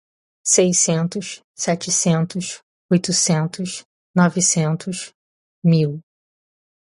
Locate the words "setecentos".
1.53-2.63